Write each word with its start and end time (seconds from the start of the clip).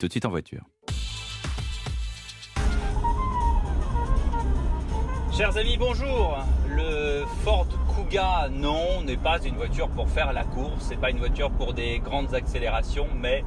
Tout 0.00 0.06
de 0.06 0.12
suite 0.12 0.24
en 0.24 0.30
voiture. 0.30 0.62
Chers 5.30 5.58
amis, 5.58 5.76
bonjour. 5.76 6.38
Le 6.74 7.24
Ford 7.44 7.66
Kuga, 7.94 8.48
non, 8.50 9.02
n'est 9.04 9.18
pas 9.18 9.44
une 9.44 9.56
voiture 9.56 9.90
pour 9.90 10.08
faire 10.08 10.32
la 10.32 10.44
course, 10.44 10.86
c'est 10.88 10.96
pas 10.96 11.10
une 11.10 11.18
voiture 11.18 11.50
pour 11.50 11.74
des 11.74 11.98
grandes 11.98 12.34
accélérations, 12.34 13.08
mais 13.14 13.44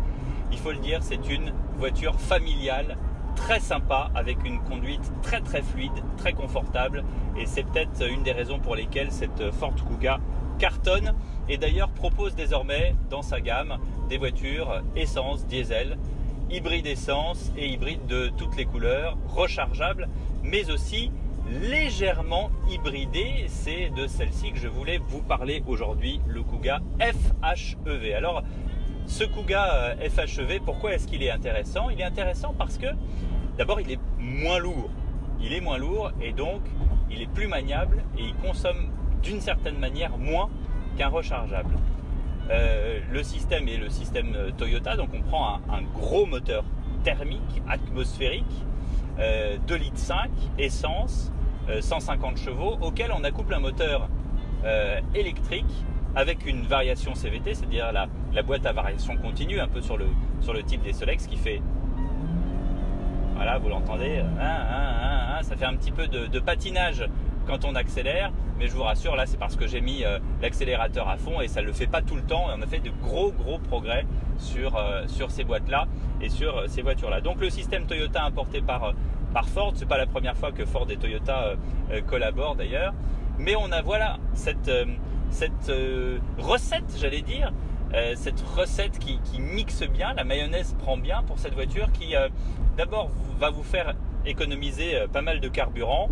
il 0.51 0.59
faut 0.59 0.71
le 0.71 0.77
dire, 0.77 0.99
c'est 1.01 1.27
une 1.27 1.51
voiture 1.79 2.19
familiale 2.19 2.97
très 3.35 3.59
sympa 3.59 4.11
avec 4.13 4.45
une 4.45 4.59
conduite 4.59 5.11
très 5.23 5.41
très 5.41 5.63
fluide, 5.63 6.03
très 6.17 6.33
confortable 6.33 7.03
et 7.35 7.47
c'est 7.47 7.63
peut-être 7.63 8.07
une 8.07 8.21
des 8.21 8.31
raisons 8.31 8.59
pour 8.59 8.75
lesquelles 8.75 9.11
cette 9.11 9.49
Ford 9.53 9.73
Kuga 9.73 10.19
cartonne 10.59 11.15
et 11.49 11.57
d'ailleurs 11.57 11.89
propose 11.89 12.35
désormais 12.35 12.95
dans 13.09 13.23
sa 13.23 13.41
gamme 13.41 13.79
des 14.07 14.19
voitures 14.19 14.83
essence, 14.95 15.47
diesel, 15.47 15.97
hybride 16.53 16.85
essence 16.85 17.51
et 17.57 17.67
hybride 17.67 18.05
de 18.05 18.31
toutes 18.37 18.55
les 18.55 18.65
couleurs, 18.65 19.17
rechargeables 19.27 20.07
mais 20.43 20.69
aussi 20.69 21.11
légèrement 21.61 22.51
hybridé. 22.69 23.45
C'est 23.47 23.89
de 23.89 24.07
celle-ci 24.07 24.51
que 24.51 24.59
je 24.59 24.67
voulais 24.67 24.99
vous 25.07 25.21
parler 25.21 25.63
aujourd'hui, 25.67 26.21
le 26.27 26.43
Kuga 26.43 26.81
FHEV. 26.99 28.13
Alors, 28.15 28.43
ce 29.07 29.23
Kuga 29.23 29.95
euh, 29.99 30.09
FHEV, 30.09 30.59
pourquoi 30.63 30.93
est-ce 30.93 31.07
qu'il 31.07 31.23
est 31.23 31.31
intéressant? 31.31 31.89
Il 31.89 31.99
est 31.99 32.05
intéressant 32.05 32.53
parce 32.57 32.77
que, 32.77 32.87
d'abord, 33.57 33.81
il 33.81 33.91
est 33.91 33.99
moins 34.19 34.59
lourd. 34.59 34.89
Il 35.41 35.53
est 35.53 35.61
moins 35.61 35.77
lourd 35.77 36.11
et 36.21 36.31
donc, 36.31 36.61
il 37.09 37.21
est 37.21 37.31
plus 37.31 37.47
maniable 37.47 38.03
et 38.17 38.21
il 38.23 38.35
consomme 38.35 38.89
d'une 39.21 39.41
certaine 39.41 39.77
manière 39.77 40.17
moins 40.17 40.49
qu'un 40.97 41.09
rechargeable. 41.09 41.75
Euh, 42.49 42.99
le 43.11 43.23
système 43.23 43.67
est 43.67 43.77
le 43.77 43.89
système 43.89 44.35
Toyota, 44.57 44.95
donc 44.95 45.09
on 45.13 45.21
prend 45.21 45.59
un, 45.69 45.81
gros 45.81 46.25
moteur 46.25 46.63
thermique 47.03 47.61
atmosphérique, 47.67 48.65
2 49.17 49.21
euh, 49.21 49.77
litres 49.77 49.97
5, 49.97 50.29
essence, 50.57 51.31
150 51.79 52.37
chevaux, 52.37 52.77
auquel 52.81 53.11
on 53.17 53.23
accouple 53.23 53.53
un 53.53 53.59
moteur 53.59 54.09
électrique 55.13 55.85
avec 56.15 56.45
une 56.45 56.63
variation 56.63 57.15
CVT, 57.15 57.55
c'est-à-dire 57.55 57.91
la, 57.91 58.07
la, 58.33 58.43
boîte 58.43 58.65
à 58.65 58.73
variation 58.73 59.17
continue, 59.17 59.59
un 59.59 59.67
peu 59.67 59.81
sur 59.81 59.97
le, 59.97 60.07
sur 60.41 60.53
le 60.53 60.63
type 60.63 60.83
des 60.83 60.93
Solex 60.93 61.27
qui 61.27 61.37
fait. 61.37 61.61
Voilà, 63.35 63.57
vous 63.57 63.69
l'entendez, 63.69 64.19
hein, 64.19 64.27
hein, 64.39 65.37
hein, 65.37 65.43
ça 65.43 65.55
fait 65.55 65.65
un 65.65 65.75
petit 65.75 65.91
peu 65.91 66.07
de, 66.07 66.39
patinage 66.39 67.05
quand 67.47 67.65
on 67.65 67.75
accélère, 67.75 68.31
mais 68.57 68.67
je 68.67 68.73
vous 68.73 68.83
rassure, 68.83 69.15
là 69.15 69.25
c'est 69.25 69.37
parce 69.37 69.55
que 69.55 69.67
j'ai 69.67 69.81
mis 69.81 70.03
euh, 70.03 70.19
l'accélérateur 70.41 71.09
à 71.09 71.17
fond 71.17 71.41
et 71.41 71.47
ça 71.47 71.61
ne 71.61 71.67
le 71.67 71.73
fait 71.73 71.87
pas 71.87 72.01
tout 72.01 72.15
le 72.15 72.21
temps. 72.21 72.49
Et 72.49 72.53
on 72.57 72.61
a 72.61 72.67
fait 72.67 72.79
de 72.79 72.91
gros 73.01 73.31
gros 73.31 73.59
progrès 73.59 74.05
sur, 74.37 74.75
euh, 74.75 75.07
sur 75.07 75.31
ces 75.31 75.43
boîtes-là 75.43 75.87
et 76.21 76.29
sur 76.29 76.57
euh, 76.57 76.67
ces 76.67 76.81
voitures-là. 76.81 77.21
Donc 77.21 77.39
le 77.39 77.49
système 77.49 77.85
Toyota 77.85 78.23
importé 78.23 78.61
par, 78.61 78.93
par 79.33 79.47
Ford, 79.47 79.73
c'est 79.75 79.87
pas 79.87 79.97
la 79.97 80.05
première 80.05 80.37
fois 80.37 80.51
que 80.51 80.65
Ford 80.65 80.87
et 80.89 80.97
Toyota 80.97 81.55
collaborent 82.07 82.55
d'ailleurs, 82.55 82.93
mais 83.39 83.55
on 83.55 83.71
a 83.71 83.81
voilà 83.81 84.17
cette 84.33 84.71
cette 85.31 85.71
recette, 86.37 86.95
j'allais 86.99 87.23
dire, 87.23 87.51
cette 88.15 88.41
recette 88.41 88.99
qui, 88.99 89.19
mixe 89.39 89.83
bien, 89.83 90.13
la 90.13 90.23
mayonnaise 90.23 90.75
prend 90.77 90.97
bien 90.97 91.23
pour 91.23 91.39
cette 91.39 91.55
voiture 91.55 91.91
qui 91.91 92.13
d'abord 92.77 93.09
va 93.39 93.49
vous 93.49 93.63
faire 93.63 93.95
économiser 94.27 95.03
pas 95.11 95.23
mal 95.23 95.39
de 95.39 95.47
carburant. 95.47 96.09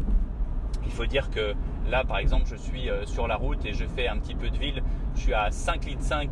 Il 0.92 0.98
faut 0.98 1.06
dire 1.06 1.30
que 1.30 1.56
là 1.90 2.04
par 2.04 2.18
exemple 2.18 2.46
je 2.46 2.56
suis 2.56 2.90
sur 3.06 3.28
la 3.28 3.38
route 3.38 3.66
et 3.66 3.74
je 3.74 3.86
fais 3.86 4.08
un 4.08 4.18
petit 4.18 4.36
peu 4.36 4.50
de 4.50 4.58
ville, 4.58 4.84
je 5.16 5.22
suis 5.22 5.34
à 5.34 5.50
5 5.50 5.86
litres 5.86 6.04
5 6.04 6.30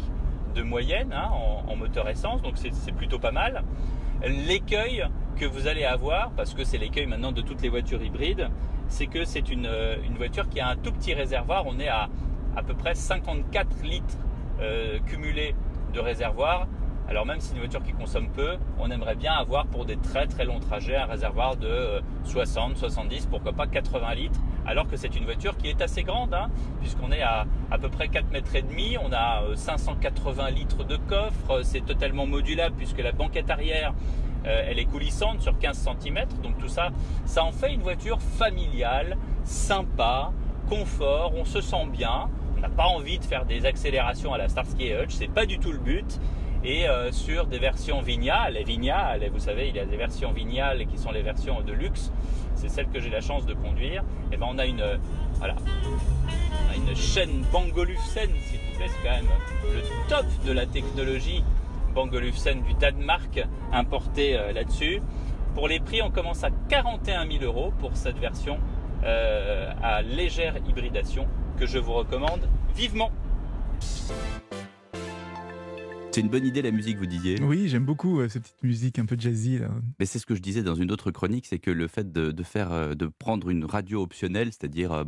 de 0.54 0.64
moyenne 0.64 1.14
hein, 1.14 1.30
en, 1.68 1.76
moteur 1.76 2.10
essence, 2.10 2.42
donc 2.42 2.56
c'est 2.58 2.92
plutôt 2.92 3.20
pas 3.20 3.32
mal. 3.32 3.64
L'écueil 4.24 5.06
que 5.38 5.46
vous 5.46 5.68
allez 5.68 5.86
avoir, 5.86 6.32
parce 6.32 6.54
que 6.54 6.64
c'est 6.64 6.78
l'écueil 6.78 7.06
maintenant 7.06 7.32
de 7.32 7.42
toutes 7.42 7.62
les 7.62 7.70
voitures 7.70 8.04
hybrides, 8.04 8.50
c'est 8.88 9.08
que 9.08 9.24
c'est 9.24 9.50
une, 9.50 9.70
une 10.04 10.16
voiture 10.16 10.50
qui 10.50 10.60
a 10.60 10.68
un 10.68 10.76
tout 10.76 10.92
petit 10.92 11.14
réservoir, 11.14 11.66
on 11.66 11.80
est 11.80 11.88
à 11.88 12.10
à 12.56 12.64
peu 12.64 12.74
près 12.74 12.96
54 12.96 13.84
litres 13.84 14.18
euh, 14.60 15.00
cumulés 15.06 15.56
de 15.94 16.00
réservoir. 16.00 16.68
Alors 17.08 17.26
même 17.26 17.40
si 17.40 17.48
c'est 17.48 17.54
une 17.54 17.60
voiture 17.60 17.82
qui 17.82 17.94
consomme 17.94 18.30
peu, 18.30 18.58
on 18.78 18.92
aimerait 18.92 19.16
bien 19.16 19.34
avoir 19.34 19.66
pour 19.68 19.86
des 19.86 19.98
très 19.98 20.28
très 20.28 20.46
longs 20.46 20.60
trajets 20.60 20.96
un 20.96 21.06
réservoir 21.06 21.56
de 21.56 22.02
60, 22.26 22.74
euh, 22.74 22.76
70, 22.76 23.28
pourquoi 23.28 23.54
pas 23.54 23.66
80 23.66 24.14
litres, 24.14 24.40
alors 24.66 24.88
que 24.88 24.98
c'est 24.98 25.16
une 25.16 25.26
voiture 25.26 25.58
qui 25.58 25.68
est 25.68 25.82
assez 25.82 26.04
grande, 26.04 26.34
hein, 26.34 26.50
puisqu'on 26.80 27.12
est 27.12 27.22
à 27.22 27.46
à 27.72 27.78
peu 27.78 27.90
près 27.90 28.08
4 28.08 28.32
mètres 28.32 28.56
et 28.56 28.62
demi, 28.62 28.98
on 29.04 29.12
a 29.14 29.44
580 29.56 30.44
euh, 30.44 30.50
litres 30.50 30.84
de 30.84 30.98
coffre, 30.98 31.62
c'est 31.64 31.86
totalement 31.86 32.26
modulable 32.26 32.76
puisque 32.78 33.00
la 33.00 33.12
banquette 33.12 33.50
arrière 33.50 33.94
elle 34.46 34.80
est 34.80 34.86
coulissante 34.86 35.42
sur 35.42 35.60
15 35.60 35.90
cm, 36.02 36.26
donc 36.42 36.58
tout 36.60 36.70
ça, 36.70 36.90
ça 37.26 37.44
en 37.44 37.52
fait 37.52 37.74
une 37.74 37.82
voiture 37.82 38.20
familiale, 38.22 39.18
sympa, 39.44 40.32
confort, 40.70 41.34
on 41.36 41.46
se 41.46 41.62
sent 41.62 41.88
bien. 41.92 42.30
On 42.58 42.62
n'a 42.62 42.70
pas 42.70 42.86
envie 42.86 43.20
de 43.20 43.24
faire 43.24 43.46
des 43.46 43.66
accélérations 43.66 44.34
à 44.34 44.38
la 44.38 44.48
Starsky 44.48 44.92
Hutch, 44.94 45.12
c'est 45.12 45.28
pas 45.28 45.46
du 45.46 45.60
tout 45.60 45.72
le 45.72 45.80
but. 45.80 46.20
Et 46.64 46.88
euh, 46.88 47.12
sur 47.12 47.46
des 47.48 47.60
versions 47.60 48.02
Vignales, 48.02 48.54
les 48.54 48.64
Vignales, 48.64 49.30
vous 49.32 49.40
savez, 49.40 49.70
il 49.70 49.76
y 49.76 49.80
a 49.80 49.86
des 49.86 49.96
versions 49.96 50.32
Vignales 50.32 50.86
qui 50.88 50.98
sont 50.98 51.12
les 51.12 51.22
versions 51.22 51.62
de 51.62 51.72
luxe, 51.72 52.12
c'est 52.56 52.68
celles 52.68 52.90
que 52.90 53.00
j'ai 53.00 53.10
la 53.10 53.22
chance 53.22 53.46
de 53.46 53.54
conduire. 53.54 54.04
Et 54.32 54.38
ben 54.38 54.48
on 54.50 54.58
a 54.58 54.66
une, 54.66 54.84
voilà, 55.36 55.56
une 56.76 56.96
chaîne 56.96 57.44
Bangolufsen, 57.52 58.30
s'il 58.44 58.60
vous 58.60 58.78
plaît, 58.78 58.88
c'est 58.88 59.08
quand 59.08 59.16
même 59.16 59.30
le 59.74 59.82
top 60.10 60.26
de 60.46 60.52
la 60.52 60.66
technologie 60.66 61.44
Bangolufsen 61.94 62.62
du 62.62 62.74
Danemark 62.74 63.46
importé 63.72 64.38
euh, 64.38 64.52
là-dessus. 64.52 65.02
Pour 65.56 65.68
les 65.68 65.80
prix, 65.80 66.02
on 66.02 66.12
commence 66.12 66.44
à 66.44 66.50
41 66.70 67.28
000 67.30 67.44
euros 67.44 67.74
pour 67.80 67.96
cette 67.96 68.18
version 68.18 68.60
euh, 69.04 69.72
à 69.82 70.02
légère 70.02 70.56
hybridation 70.68 71.28
que 71.58 71.66
je 71.66 71.80
vous 71.80 71.94
recommande 71.94 72.48
vivement. 72.76 73.12
C'est 76.12 76.22
une 76.22 76.30
bonne 76.30 76.46
idée 76.46 76.64
la 76.64 76.72
musique, 76.72 76.98
vous 76.98 77.06
disiez 77.06 77.40
Oui, 77.42 77.70
j'aime 77.70 77.86
beaucoup 77.86 78.20
euh, 78.20 78.28
cette 78.28 78.42
petite 78.42 78.64
musique 78.64 78.98
un 78.98 79.06
peu 79.06 79.16
jazzy. 79.18 79.60
Là. 79.60 79.70
Mais 80.00 80.08
c'est 80.08 80.18
ce 80.18 80.26
que 80.26 80.34
je 80.34 80.42
disais 80.42 80.64
dans 80.64 80.74
une 80.74 80.92
autre 80.92 81.12
chronique, 81.12 81.46
c'est 81.46 81.60
que 81.60 81.70
le 81.70 81.88
fait 81.88 82.12
de, 82.12 82.44
faire, 82.44 82.72
euh, 82.72 82.96
de 82.96 83.06
prendre 83.06 83.50
une 83.50 83.64
radio 83.64 84.02
optionnelle, 84.02 84.48
c'est-à-dire 84.48 84.92
euh, 84.92 85.04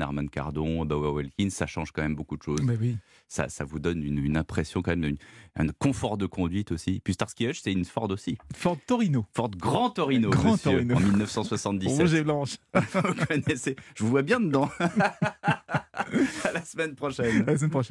Armand 0.00 0.26
Cardon, 0.26 0.84
Bauer 0.84 1.14
Wilkins, 1.14 1.50
ça 1.50 1.66
change 1.66 1.92
quand 1.92 2.02
même 2.02 2.16
beaucoup 2.16 2.36
de 2.36 2.42
choses. 2.42 2.60
Mais 2.64 2.76
oui. 2.80 2.96
Ça, 3.28 3.48
ça 3.48 3.64
vous 3.64 3.78
donne 3.78 4.02
une, 4.02 4.36
impression 4.36 4.82
quand 4.82 4.96
même, 4.96 5.14
un 5.54 5.68
confort 5.68 6.16
de 6.16 6.26
conduite 6.26 6.72
aussi. 6.72 7.00
Puis 7.04 7.14
Starsky 7.14 7.46
Hutch, 7.46 7.60
c'est 7.62 7.72
une 7.72 7.84
Ford 7.84 8.10
aussi. 8.10 8.36
Ford 8.52 8.76
Torino. 8.88 9.24
Ford 9.32 9.50
Grand 9.50 9.90
Torino, 9.90 10.30
Grand 10.30 10.56
Torino. 10.56 10.96
en 10.96 11.00
1977. 11.12 11.96
Rouge 12.00 12.14
et 12.14 12.24
blanche. 12.24 12.56
vous 12.74 13.26
connaissez. 13.28 13.76
Je 13.94 14.02
vous 14.02 14.10
vois 14.10 14.22
bien 14.22 14.40
dedans. 14.40 14.68
à 14.80 16.52
la 16.52 16.64
semaine 16.64 16.96
prochaine. 16.96 17.42
À 17.42 17.52
la 17.52 17.56
semaine 17.56 17.70
prochaine. 17.70 17.78